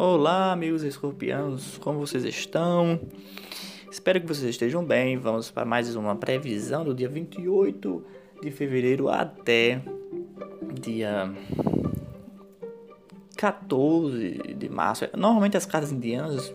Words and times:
Olá, 0.00 0.52
amigos 0.52 0.84
escorpianos, 0.84 1.76
como 1.78 1.98
vocês 1.98 2.22
estão? 2.22 3.00
Espero 3.90 4.20
que 4.20 4.28
vocês 4.28 4.50
estejam 4.50 4.84
bem. 4.84 5.16
Vamos 5.16 5.50
para 5.50 5.64
mais 5.64 5.96
uma 5.96 6.14
previsão 6.14 6.84
do 6.84 6.94
dia 6.94 7.08
28 7.08 8.04
de 8.40 8.50
fevereiro 8.52 9.08
até 9.08 9.82
dia 10.80 11.34
14 13.36 14.54
de 14.56 14.68
março. 14.68 15.08
Normalmente 15.16 15.56
as 15.56 15.66
cartas 15.66 15.90
indianas 15.90 16.54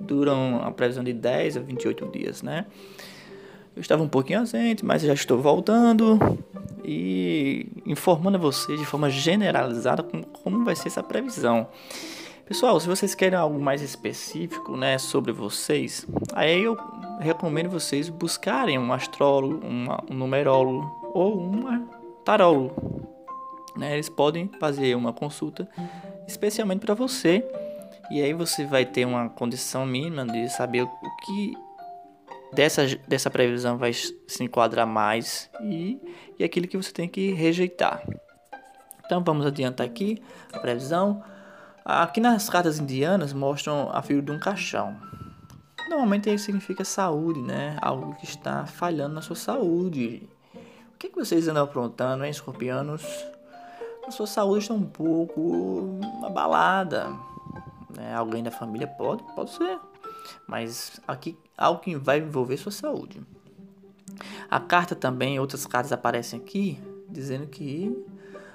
duram 0.00 0.60
a 0.60 0.72
previsão 0.72 1.04
de 1.04 1.12
10 1.12 1.58
a 1.58 1.60
28 1.60 2.08
dias, 2.08 2.42
né? 2.42 2.66
Eu 3.76 3.82
estava 3.82 4.02
um 4.02 4.08
pouquinho 4.08 4.40
ausente, 4.40 4.84
mas 4.84 5.02
já 5.02 5.14
estou 5.14 5.38
voltando 5.38 6.18
e 6.84 7.68
informando 7.86 8.36
a 8.36 8.40
vocês 8.40 8.80
de 8.80 8.84
forma 8.84 9.08
generalizada 9.08 10.02
como, 10.02 10.26
como 10.26 10.64
vai 10.64 10.74
ser 10.74 10.88
essa 10.88 11.04
previsão. 11.04 11.68
Pessoal, 12.50 12.80
se 12.80 12.88
vocês 12.88 13.14
querem 13.14 13.38
algo 13.38 13.60
mais 13.60 13.80
específico, 13.80 14.76
né, 14.76 14.98
sobre 14.98 15.30
vocês, 15.30 16.04
aí 16.34 16.64
eu 16.64 16.76
recomendo 17.20 17.70
vocês 17.70 18.08
buscarem 18.08 18.76
um 18.76 18.92
astrólogo, 18.92 19.64
uma, 19.64 20.02
um 20.10 20.14
numerólogo 20.14 21.12
ou 21.14 21.40
um 21.40 21.86
tarólogo. 22.24 23.08
Né? 23.76 23.94
Eles 23.94 24.08
podem 24.08 24.50
fazer 24.58 24.96
uma 24.96 25.12
consulta 25.12 25.68
especialmente 26.26 26.80
para 26.80 26.92
você 26.92 27.48
e 28.10 28.20
aí 28.20 28.34
você 28.34 28.66
vai 28.66 28.84
ter 28.84 29.04
uma 29.04 29.28
condição 29.28 29.86
mínima 29.86 30.26
de 30.26 30.48
saber 30.48 30.82
o 30.82 30.90
que 31.24 31.54
dessa, 32.52 32.84
dessa 33.06 33.30
previsão 33.30 33.78
vai 33.78 33.92
se 33.92 34.42
enquadrar 34.42 34.88
mais 34.88 35.48
e, 35.62 36.00
e 36.36 36.42
aquilo 36.42 36.66
que 36.66 36.76
você 36.76 36.90
tem 36.90 37.08
que 37.08 37.30
rejeitar. 37.30 38.02
Então 39.06 39.22
vamos 39.22 39.46
adiantar 39.46 39.86
aqui 39.86 40.20
a 40.52 40.58
previsão. 40.58 41.22
Aqui 41.84 42.20
nas 42.20 42.48
cartas 42.48 42.78
indianas 42.78 43.32
mostram 43.32 43.90
a 43.92 44.02
figura 44.02 44.26
de 44.26 44.32
um 44.32 44.38
caixão. 44.38 44.96
Normalmente 45.88 46.32
isso 46.32 46.44
significa 46.44 46.84
saúde, 46.84 47.40
né? 47.40 47.76
Algo 47.80 48.14
que 48.14 48.24
está 48.24 48.66
falhando 48.66 49.14
na 49.14 49.22
sua 49.22 49.36
saúde. 49.36 50.28
O 50.94 50.98
que, 50.98 51.06
é 51.06 51.10
que 51.10 51.16
vocês 51.16 51.48
andam 51.48 51.64
aprontando, 51.64 52.24
hein, 52.24 52.30
escorpianos? 52.30 53.02
A 54.06 54.10
sua 54.10 54.26
saúde 54.26 54.60
está 54.60 54.74
um 54.74 54.84
pouco 54.84 55.98
abalada. 56.22 57.08
Né? 57.96 58.14
Alguém 58.14 58.42
da 58.42 58.50
família 58.50 58.86
pode, 58.86 59.22
pode 59.34 59.50
ser. 59.50 59.78
Mas 60.46 61.00
aqui 61.08 61.36
algo 61.56 61.80
que 61.80 61.96
vai 61.96 62.18
envolver 62.18 62.56
sua 62.56 62.72
saúde. 62.72 63.20
A 64.50 64.60
carta 64.60 64.94
também, 64.94 65.40
outras 65.40 65.66
cartas 65.66 65.92
aparecem 65.92 66.38
aqui 66.38 66.78
dizendo 67.08 67.46
que 67.46 67.96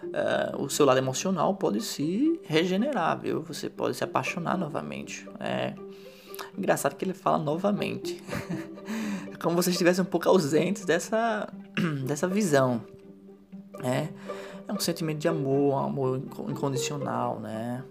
uh, 0.04 0.62
o 0.62 0.70
seu 0.70 0.86
lado 0.86 0.98
emocional 0.98 1.56
pode 1.56 1.82
se 1.82 2.40
regenerar, 2.44 3.20
viu? 3.20 3.42
Você 3.44 3.70
pode 3.70 3.96
se 3.96 4.04
apaixonar 4.04 4.58
novamente. 4.58 5.28
É 5.40 5.74
engraçado 6.58 6.96
que 6.96 7.06
ele 7.06 7.14
fala 7.14 7.38
novamente. 7.38 8.22
é 9.32 9.36
como 9.38 9.62
se 9.62 9.70
estivessem 9.70 10.04
um 10.04 10.08
pouco 10.08 10.30
ausentes 10.30 10.86
dessa, 10.86 11.48
dessa 12.06 12.28
visão. 12.28 12.82
É, 13.84 14.10
é 14.68 14.74
um 14.74 14.80
sentimento 14.80 15.20
de 15.20 15.28
amor, 15.28 15.74
um 15.74 15.78
amor 15.78 16.22
incondicional, 16.50 17.40
né? 17.40 17.84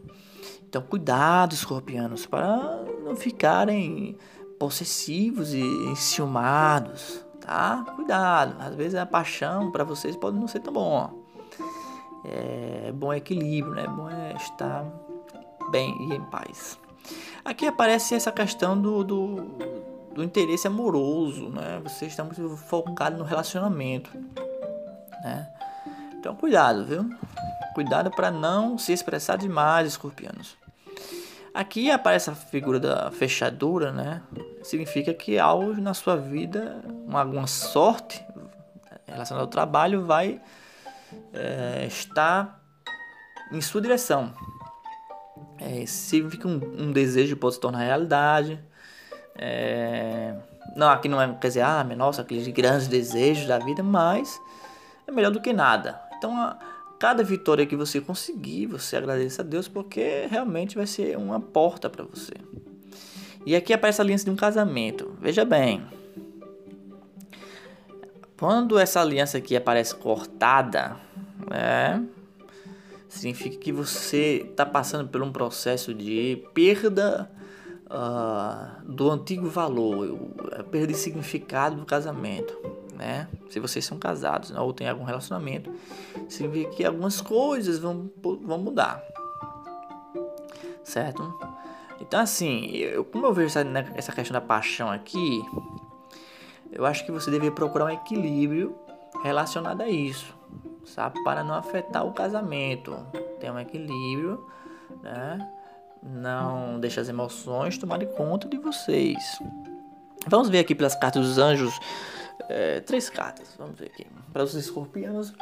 Então, 0.69 0.83
cuidado, 0.83 1.55
escorpianos, 1.55 2.27
para 2.27 2.85
não 3.05 3.15
ficarem 3.15 4.17
possessivos 4.59 5.55
e 5.55 5.61
enciumados, 5.61 7.25
tá? 7.41 7.85
Cuidado, 7.95 8.57
às 8.61 8.75
vezes 8.75 8.95
a 8.95 9.07
paixão 9.07 9.71
para 9.71 9.85
vocês 9.85 10.17
pode 10.17 10.37
não 10.37 10.49
ser 10.49 10.61
tão 10.61 10.73
bom. 10.73 11.24
É 12.25 12.93
bom 12.93 13.13
equilíbrio, 13.13 13.75
né? 13.75 13.85
É 13.85 13.89
bom 13.89 14.11
é 14.11 14.35
estar 14.35 14.85
bem 15.71 15.95
e 16.09 16.15
em 16.15 16.23
paz. 16.25 16.79
Aqui 17.45 17.67
aparece 17.67 18.15
essa 18.15 18.33
questão 18.33 18.81
do, 18.81 19.05
do, 19.05 19.35
do 20.15 20.25
interesse 20.25 20.67
amoroso, 20.67 21.51
né? 21.51 21.81
Você 21.83 22.07
está 22.07 22.25
muito 22.25 22.57
focado 22.57 23.19
no 23.19 23.25
relacionamento, 23.25 24.11
né? 25.23 25.49
Então 26.19 26.35
cuidado, 26.35 26.85
viu? 26.85 27.11
Cuidado 27.75 28.11
para 28.11 28.31
não 28.31 28.79
se 28.79 28.93
expressar 28.93 29.37
demais, 29.37 29.89
escorpianos. 29.89 30.57
Aqui 31.53 31.91
aparece 31.91 32.31
a 32.31 32.35
figura 32.35 32.81
da 32.81 33.11
fechadura, 33.11 33.93
né? 33.93 34.23
Significa 34.63 35.13
que 35.13 35.39
algo 35.39 35.75
na 35.75 35.93
sua 35.93 36.17
vida, 36.17 36.81
uma, 37.07 37.21
alguma 37.21 37.47
sorte 37.47 38.25
relacionada 39.07 39.45
ao 39.45 39.51
trabalho 39.51 40.05
vai 40.05 40.41
é, 41.33 41.87
está 41.87 42.61
em 43.53 43.61
sua 43.61 43.81
direção. 43.81 44.33
É, 45.59 45.87
significa 45.87 46.49
um, 46.49 46.61
um, 46.79 46.93
desejo 46.93 47.37
pode 47.37 47.55
se 47.55 47.61
tornar 47.61 47.79
realidade. 47.79 48.63
É, 49.37 50.35
não, 50.77 50.89
aqui 50.89 51.09
não 51.09 51.21
é, 51.21 51.33
quer 51.35 51.49
dizer, 51.49 51.63
ah, 51.63 51.85
nossa, 51.97 52.23
aqueles 52.23 52.47
grandes 52.49 52.89
desejos 52.89 53.47
da 53.47 53.59
vida, 53.59 53.83
mas 53.83 54.41
é 55.07 55.13
melhor 55.13 55.31
do 55.31 55.41
que 55.41 55.53
nada. 55.53 56.01
Então, 56.17 56.37
a, 56.37 56.59
cada 56.99 57.23
vitória 57.23 57.67
que 57.67 57.77
você 57.77 58.01
conseguir, 58.01 58.67
você 58.67 58.97
agradeça 58.97 59.43
a 59.43 59.45
Deus, 59.45 59.69
porque 59.69 60.27
realmente 60.31 60.77
vai 60.77 60.87
ser 60.87 61.17
uma 61.17 61.41
porta 61.41 61.89
para 61.91 62.05
você. 62.05 62.35
E 63.47 63.55
aqui 63.55 63.73
aparece 63.73 64.01
a 64.01 64.05
aliança 64.05 64.25
de 64.25 64.31
um 64.31 64.37
casamento. 64.37 65.17
Veja 65.21 65.45
bem, 65.45 65.87
quando 68.45 68.79
essa 68.79 69.01
aliança 69.01 69.39
aqui 69.39 69.57
aparece 69.57 69.95
cortada, 69.95 70.99
né, 71.51 72.05
significa 73.09 73.57
que 73.57 73.73
você 73.73 74.47
está 74.51 74.67
passando 74.67 75.09
por 75.09 75.23
um 75.23 75.33
processo 75.33 75.95
de 75.95 76.45
perda 76.53 77.31
uh, 77.87 78.83
do 78.85 79.11
antigo 79.11 79.49
valor, 79.49 80.15
perda 80.71 80.89
de 80.89 80.95
significado 80.99 81.77
do 81.77 81.87
casamento. 81.87 82.55
Né? 82.95 83.29
Se 83.49 83.59
vocês 83.59 83.83
são 83.83 83.99
casados 83.99 84.51
né, 84.51 84.61
ou 84.61 84.75
têm 84.75 84.91
algum 84.91 85.05
relacionamento, 85.05 85.73
significa 86.29 86.71
que 86.71 86.85
algumas 86.85 87.23
coisas 87.23 87.79
vão, 87.79 88.11
vão 88.23 88.59
mudar, 88.59 89.03
certo? 90.83 91.35
Então, 91.99 92.21
assim, 92.21 92.67
eu, 92.73 93.07
como 93.07 93.25
eu 93.25 93.33
vejo 93.33 93.47
essa, 93.47 93.65
né, 93.65 93.91
essa 93.95 94.13
questão 94.13 94.35
da 94.35 94.41
paixão 94.43 94.91
aqui, 94.91 95.43
eu 96.75 96.85
acho 96.85 97.05
que 97.07 97.13
você 97.13 97.31
deveria 97.31 97.53
procurar 97.53 97.87
um 97.87 97.91
equilíbrio 97.91 98.77
relacionado 99.23 99.81
a 99.81 99.89
isso, 99.89 100.35
sabe? 100.85 101.23
Para 101.23 101.45
não 101.45 101.55
afetar 101.55 102.05
o 102.05 102.13
casamento. 102.13 102.97
Ter 103.41 103.51
um 103.51 103.59
equilíbrio, 103.59 104.45
né? 105.03 105.51
Não 106.03 106.79
deixe 106.81 107.01
as 107.01 107.09
emoções 107.09 107.79
tomarem 107.79 108.09
conta 108.09 108.49
de 108.49 108.59
vocês. 108.59 109.39
Vamos 110.27 110.49
ver 110.49 110.59
aqui 110.59 110.75
pelas 110.75 110.95
cartas 110.95 111.27
dos 111.27 111.39
anjos. 111.39 111.79
É, 112.49 112.81
três 112.81 113.09
cartas, 113.09 113.55
vamos 113.57 113.79
ver 113.79 113.87
aqui. 113.87 114.07
Para 114.33 114.43
os 114.43 114.55
escorpianos, 114.55 115.33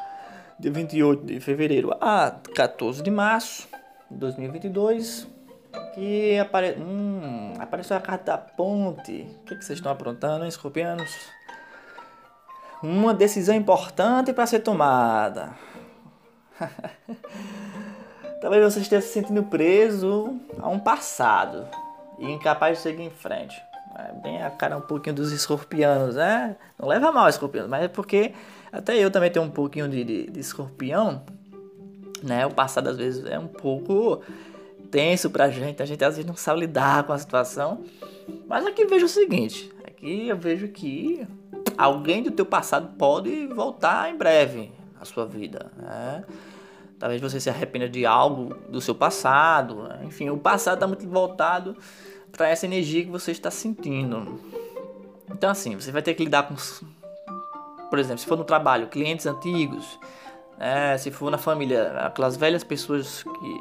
de 0.58 0.70
28 0.70 1.24
de 1.24 1.40
fevereiro 1.40 1.96
a 2.00 2.30
14 2.54 3.02
de 3.02 3.10
março 3.10 3.66
de 4.10 4.18
2022 4.18 5.26
que 5.94 6.38
apare... 6.38 6.76
hum, 6.78 7.54
apareceu 7.58 7.96
a 7.96 8.00
carta 8.00 8.32
da 8.32 8.38
ponte. 8.38 9.26
O 9.42 9.44
que, 9.44 9.56
que 9.56 9.64
vocês 9.64 9.78
estão 9.78 9.92
aprontando, 9.92 10.44
hein, 10.44 10.48
escorpianos? 10.48 11.10
Uma 12.82 13.14
decisão 13.14 13.54
importante 13.54 14.32
para 14.32 14.46
ser 14.46 14.60
tomada. 14.60 15.50
Talvez 18.40 18.72
você 18.72 18.80
esteja 18.80 19.02
se 19.02 19.12
sentindo 19.12 19.44
preso 19.44 20.40
a 20.58 20.68
um 20.68 20.78
passado 20.78 21.68
e 22.18 22.30
incapaz 22.30 22.78
de 22.78 22.82
seguir 22.82 23.02
em 23.02 23.10
frente. 23.10 23.54
É 23.96 24.12
bem 24.20 24.42
a 24.42 24.50
cara 24.50 24.76
um 24.76 24.80
pouquinho 24.80 25.14
dos 25.14 25.32
escorpianos, 25.32 26.16
né? 26.16 26.56
Não 26.78 26.88
leva 26.88 27.12
mal 27.12 27.28
escorpião, 27.28 27.68
mas 27.68 27.84
é 27.84 27.88
porque 27.88 28.32
até 28.72 28.96
eu 28.96 29.10
também 29.10 29.30
tenho 29.30 29.44
um 29.44 29.50
pouquinho 29.50 29.88
de, 29.88 30.02
de, 30.02 30.30
de 30.30 30.40
escorpião, 30.40 31.22
né? 32.22 32.46
O 32.46 32.50
passado 32.50 32.88
às 32.88 32.96
vezes 32.96 33.24
é 33.26 33.38
um 33.38 33.46
pouco 33.46 34.22
tenso 34.92 35.30
pra 35.30 35.48
gente, 35.48 35.82
a 35.82 35.86
gente 35.86 36.04
às 36.04 36.16
vezes 36.16 36.28
não 36.28 36.36
sabe 36.36 36.60
lidar 36.60 37.04
com 37.04 37.14
a 37.14 37.18
situação. 37.18 37.82
Mas 38.46 38.64
aqui 38.66 38.84
vejo 38.84 39.06
o 39.06 39.08
seguinte, 39.08 39.72
aqui 39.84 40.28
eu 40.28 40.36
vejo 40.36 40.68
que 40.68 41.26
alguém 41.76 42.22
do 42.22 42.30
teu 42.30 42.44
passado 42.44 42.94
pode 42.98 43.46
voltar 43.46 44.10
em 44.10 44.16
breve 44.16 44.70
na 44.96 45.04
sua 45.04 45.24
vida, 45.24 45.72
né? 45.76 46.22
Talvez 46.98 47.20
você 47.20 47.40
se 47.40 47.50
arrependa 47.50 47.88
de 47.88 48.06
algo 48.06 48.54
do 48.68 48.80
seu 48.80 48.94
passado, 48.94 49.82
né? 49.88 50.02
enfim, 50.04 50.30
o 50.30 50.36
passado 50.36 50.74
está 50.74 50.86
muito 50.86 51.08
voltado 51.08 51.76
para 52.30 52.48
essa 52.48 52.64
energia 52.64 53.02
que 53.02 53.10
você 53.10 53.32
está 53.32 53.50
sentindo. 53.50 54.38
Então 55.28 55.50
assim, 55.50 55.74
você 55.74 55.90
vai 55.90 56.02
ter 56.02 56.14
que 56.14 56.22
lidar 56.22 56.44
com, 56.44 56.54
por 57.90 57.98
exemplo, 57.98 58.18
se 58.18 58.26
for 58.26 58.38
no 58.38 58.44
trabalho, 58.44 58.86
clientes 58.86 59.26
antigos, 59.26 59.98
né? 60.58 60.96
se 60.98 61.10
for 61.10 61.28
na 61.28 61.38
família, 61.38 61.92
aquelas 62.06 62.36
velhas 62.36 62.62
pessoas 62.62 63.24
que 63.24 63.60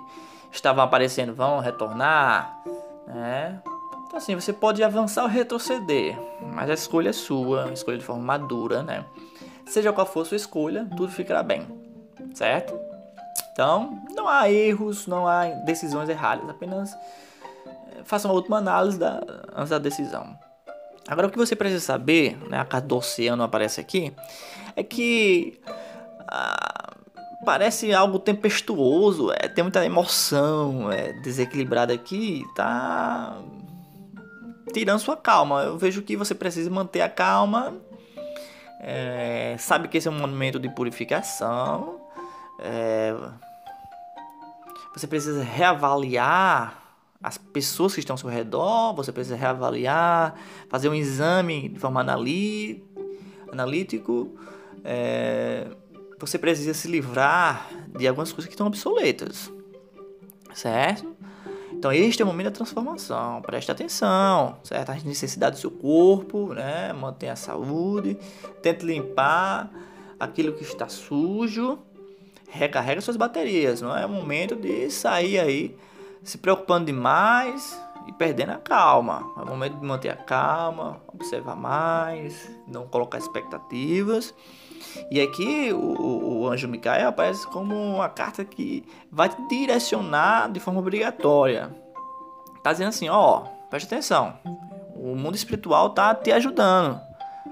estavam 0.51 0.83
aparecendo 0.83 1.33
vão 1.33 1.59
retornar, 1.59 2.61
né? 3.07 3.61
Então 4.07 4.17
assim, 4.17 4.35
você 4.35 4.51
pode 4.51 4.83
avançar 4.83 5.23
ou 5.23 5.29
retroceder, 5.29 6.17
mas 6.53 6.69
a 6.69 6.73
escolha 6.73 7.09
é 7.09 7.13
sua, 7.13 7.65
a 7.65 7.73
escolha 7.73 7.97
de 7.97 8.03
forma 8.03 8.21
madura, 8.21 8.83
né? 8.83 9.05
Seja 9.65 9.93
qual 9.93 10.05
for 10.05 10.21
a 10.21 10.25
sua 10.25 10.37
escolha, 10.37 10.85
tudo 10.97 11.11
ficará 11.11 11.41
bem, 11.41 11.65
certo? 12.33 12.77
Então, 13.53 14.01
não 14.13 14.27
há 14.27 14.51
erros, 14.51 15.07
não 15.07 15.27
há 15.27 15.45
decisões 15.65 16.09
erradas, 16.09 16.49
apenas 16.49 16.97
faça 18.03 18.27
uma 18.27 18.33
última 18.33 18.57
análise 18.57 18.97
da, 18.97 19.21
antes 19.55 19.69
da 19.69 19.77
decisão. 19.77 20.37
Agora, 21.07 21.27
o 21.27 21.31
que 21.31 21.37
você 21.37 21.55
precisa 21.55 21.83
saber, 21.83 22.37
né, 22.49 22.59
a 22.59 22.65
carta 22.65 22.87
do 22.87 22.97
oceano 22.97 23.43
aparece 23.43 23.81
aqui, 23.81 24.13
é 24.75 24.83
que 24.83 25.59
ah, 26.27 26.90
parece 27.45 27.93
algo 27.93 28.19
tempestuoso, 28.19 29.31
é, 29.31 29.47
tem 29.47 29.63
muita 29.63 29.85
emoção, 29.85 30.91
é 30.91 31.13
desequilibrado 31.13 31.91
aqui, 31.93 32.45
tá 32.55 33.41
tirando 34.73 34.99
sua 34.99 35.17
calma. 35.17 35.63
Eu 35.63 35.77
vejo 35.77 36.01
que 36.01 36.15
você 36.15 36.35
precisa 36.35 36.69
manter 36.69 37.01
a 37.01 37.09
calma, 37.09 37.75
é, 38.79 39.55
sabe 39.59 39.87
que 39.87 39.97
esse 39.97 40.07
é 40.07 40.11
um 40.11 40.19
momento 40.19 40.59
de 40.59 40.69
purificação, 40.69 41.99
é, 42.59 43.15
você 44.93 45.07
precisa 45.07 45.43
reavaliar 45.43 46.79
as 47.23 47.37
pessoas 47.37 47.93
que 47.93 47.99
estão 47.99 48.15
ao 48.15 48.17
seu 48.17 48.29
redor, 48.29 48.93
você 48.95 49.11
precisa 49.11 49.35
reavaliar, 49.35 50.35
fazer 50.69 50.89
um 50.89 50.95
exame 50.95 51.69
de 51.69 51.79
forma 51.79 52.01
analítico. 52.01 52.81
É, 54.83 55.67
você 56.25 56.37
precisa 56.37 56.73
se 56.73 56.87
livrar 56.87 57.69
de 57.97 58.07
algumas 58.07 58.31
coisas 58.31 58.47
que 58.47 58.53
estão 58.53 58.67
obsoletas, 58.67 59.51
certo? 60.53 61.15
Então 61.71 61.91
este 61.91 62.21
é 62.21 62.25
o 62.25 62.27
momento 62.27 62.45
da 62.45 62.51
transformação. 62.51 63.41
Preste 63.41 63.71
atenção, 63.71 64.57
certo? 64.63 64.91
As 64.91 65.03
necessidades 65.03 65.59
do 65.59 65.61
seu 65.61 65.71
corpo, 65.71 66.53
né? 66.53 66.93
Mantenha 66.93 67.33
a 67.33 67.35
saúde, 67.35 68.17
tente 68.61 68.85
limpar 68.85 69.71
aquilo 70.19 70.53
que 70.53 70.63
está 70.63 70.87
sujo, 70.87 71.79
recarrega 72.47 73.01
suas 73.01 73.17
baterias. 73.17 73.81
Não 73.81 73.97
é 73.97 74.05
o 74.05 74.09
momento 74.09 74.55
de 74.55 74.91
sair 74.91 75.39
aí 75.39 75.75
se 76.23 76.37
preocupando 76.37 76.85
demais 76.85 77.81
e 78.11 78.17
perdendo 78.17 78.51
a 78.51 78.57
calma. 78.57 79.31
É 79.37 79.41
o 79.41 79.47
momento 79.47 79.77
de 79.77 79.85
manter 79.85 80.09
a 80.09 80.15
calma, 80.15 81.01
observar 81.13 81.55
mais, 81.55 82.49
não 82.67 82.87
colocar 82.87 83.17
expectativas. 83.17 84.33
E 85.09 85.21
aqui 85.21 85.71
o, 85.71 86.41
o 86.41 86.47
anjo 86.47 86.67
Micael 86.67 87.09
aparece 87.09 87.47
como 87.47 87.75
uma 87.75 88.09
carta 88.09 88.43
que 88.43 88.85
vai 89.11 89.29
te 89.29 89.47
direcionar 89.47 90.51
de 90.51 90.59
forma 90.59 90.79
obrigatória. 90.79 91.73
Tá 92.63 92.71
dizendo 92.71 92.89
assim, 92.89 93.09
ó, 93.09 93.41
preste 93.69 93.87
atenção. 93.87 94.37
O 94.95 95.15
mundo 95.15 95.35
espiritual 95.35 95.91
tá 95.91 96.13
te 96.13 96.31
ajudando. 96.31 96.99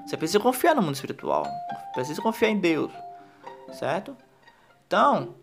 Você 0.05 0.17
precisa 0.17 0.39
confiar 0.39 0.75
no 0.75 0.81
mundo 0.81 0.95
espiritual. 0.95 1.45
Precisa 1.93 2.21
confiar 2.21 2.49
em 2.49 2.59
Deus. 2.59 2.91
Certo? 3.71 4.15
Então, 4.85 5.35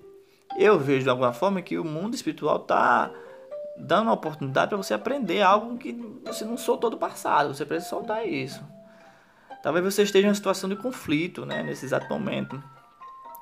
eu 0.59 0.79
vejo 0.79 1.05
de 1.05 1.11
alguma 1.11 1.33
forma 1.33 1.63
que 1.63 1.79
o 1.79 1.85
mundo 1.85 2.15
espiritual 2.15 2.59
tá 2.61 3.11
dando 3.78 4.05
uma 4.05 4.12
oportunidade 4.12 4.69
para 4.69 4.76
você 4.76 4.94
aprender 4.94 5.43
algo 5.43 5.76
que 5.76 5.93
você 6.25 6.44
não 6.44 6.56
soltou 6.56 6.90
do 6.90 6.96
passado. 6.96 7.55
Você 7.55 7.64
precisa 7.64 7.90
soltar 7.90 8.26
isso. 8.26 8.62
Talvez 9.62 9.84
você 9.84 10.02
esteja 10.02 10.26
em 10.26 10.31
uma 10.31 10.34
situação 10.34 10.69
de 10.69 10.76
conflito, 10.76 11.44
né, 11.44 11.62
nesse 11.62 11.84
exato 11.84 12.08
momento. 12.08 12.62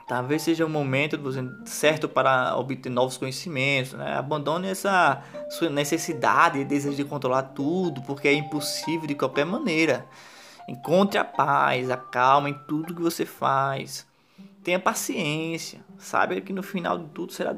Talvez 0.07 0.43
seja 0.43 0.67
o 0.67 0.69
momento 0.69 1.19
certo 1.65 2.09
para 2.09 2.57
obter 2.59 2.91
novos 2.91 3.17
conhecimentos, 3.17 3.95
né? 3.95 4.19
Abandone 4.19 4.69
essa 4.69 5.23
sua 5.49 5.71
necessidade 5.71 6.59
e 6.59 6.65
desejo 6.65 6.97
de 6.97 7.05
controlar 7.05 7.43
tudo, 7.43 8.03
porque 8.03 8.29
é 8.29 8.35
impossível 8.35 9.07
de 9.07 9.15
qualquer 9.15 9.47
maneira. 9.47 10.07
Encontre 10.69 11.19
a 11.19 11.25
paz, 11.25 11.91
a 11.91 11.97
calma 11.97 12.51
em 12.51 12.55
tudo 12.69 12.95
que 12.95 13.01
você 13.01 13.25
faz. 13.25 14.07
Tenha 14.63 14.79
paciência. 14.79 15.81
Saiba 15.99 16.39
que 16.41 16.53
no 16.53 16.63
final 16.63 16.99
de 16.99 17.07
tudo 17.09 17.33
será, 17.33 17.57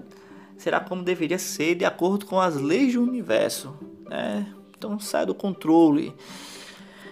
será 0.57 0.81
como 0.81 1.03
deveria 1.03 1.39
ser, 1.39 1.75
de 1.75 1.85
acordo 1.85 2.27
com 2.27 2.41
as 2.41 2.57
leis 2.57 2.95
do 2.95 3.03
universo. 3.03 3.77
Né? 4.09 4.47
Então 4.77 4.99
saia 4.99 5.27
do 5.27 5.35
controle. 5.35 6.15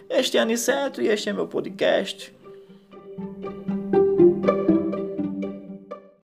Este 0.08 0.36
é 0.36 0.40
Aniceto 0.40 1.00
e 1.00 1.08
este 1.08 1.28
é 1.28 1.32
meu 1.32 1.46
podcast. 1.46 2.32